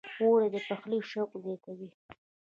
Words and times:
اوړه 0.21 0.47
د 0.53 0.55
پخلي 0.67 0.99
شوق 1.11 1.31
زیاتوي 1.43 1.89